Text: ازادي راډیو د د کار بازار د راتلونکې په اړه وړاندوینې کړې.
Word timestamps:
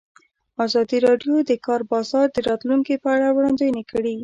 ازادي 0.65 0.97
راډیو 1.07 1.35
د 1.43 1.47
د 1.49 1.51
کار 1.65 1.81
بازار 1.91 2.25
د 2.31 2.37
راتلونکې 2.49 2.95
په 3.03 3.07
اړه 3.15 3.27
وړاندوینې 3.35 3.83
کړې. 3.91 4.15